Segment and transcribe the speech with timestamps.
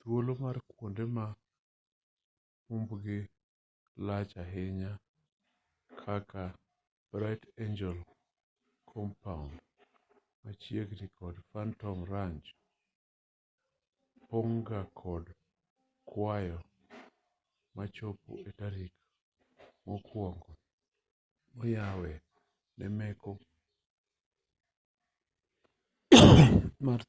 [0.00, 1.26] thuolo mar kuonde ma
[2.68, 3.18] humbgi
[4.06, 4.92] lach ahinya
[6.00, 6.44] kaka
[7.12, 7.98] bright angel
[8.92, 9.52] campground
[10.42, 12.46] machiegni kod phantom ranch
[14.28, 15.24] pong' ga kod
[16.10, 16.58] kwayo
[17.76, 18.92] machopo e tarik
[19.86, 20.50] mokuongo
[21.54, 22.12] moyawe
[22.78, 23.32] ne meko
[26.80, 27.00] mar